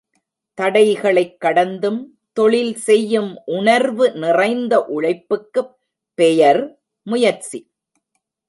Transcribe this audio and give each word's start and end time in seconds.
தடைகளைக் 0.57 1.37
கடந்தும் 1.39 1.99
தொழில் 2.33 2.75
செய்யும் 2.75 3.41
உணர்வு 3.45 4.11
நிறைந்த 4.13 4.85
உழைப்புக்குப் 4.85 5.75
பெயர் 6.13 6.79
முயற்சி. 7.07 7.59